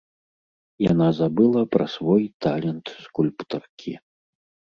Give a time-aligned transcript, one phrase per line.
[0.91, 3.93] Яна забыла пра свой талент скульптаркі.